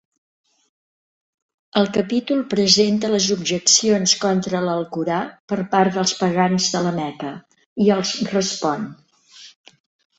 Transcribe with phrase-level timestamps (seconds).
[1.81, 5.21] El capítol presenta les objeccions contra l'Alcorà
[5.53, 7.39] per part dels pagans de la Meca,
[7.89, 8.93] i els respon.